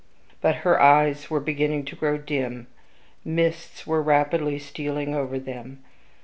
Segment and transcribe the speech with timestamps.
[0.41, 2.65] But her eyes were beginning to grow dim;
[3.23, 5.83] mists were rapidly stealing over them.